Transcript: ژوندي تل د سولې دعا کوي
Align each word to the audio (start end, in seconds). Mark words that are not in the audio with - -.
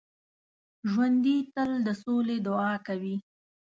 ژوندي 0.91 1.37
تل 1.55 1.71
د 1.85 1.89
سولې 2.03 2.37
دعا 2.47 2.73
کوي 2.87 3.15